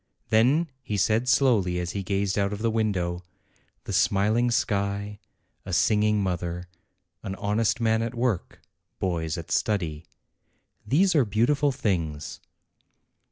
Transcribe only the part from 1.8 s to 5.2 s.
he gazed out of the window: "The smiling sky,